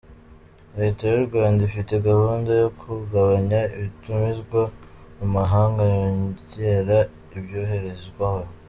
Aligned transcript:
Leta 0.79 1.03
y’u 1.11 1.25
Rwanda 1.27 1.59
ifite 1.69 1.93
gahunda 2.09 2.51
yo 2.61 2.67
kugabanya 2.79 3.59
ibitumizwa 3.75 4.61
mu 5.17 5.25
mahanga 5.35 5.81
yongera 5.95 6.97
ibyoherezwayo. 7.37 8.49